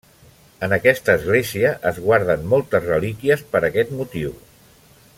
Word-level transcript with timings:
En 0.67 0.71
aquesta 0.77 1.13
església 1.19 1.75
es 1.91 2.01
guarden 2.07 2.49
moltes 2.55 2.89
relíquies 2.93 3.45
per 3.53 3.63
aquest 3.69 3.93
motiu. 4.01 4.37